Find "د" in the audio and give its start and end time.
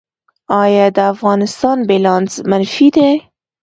0.95-0.97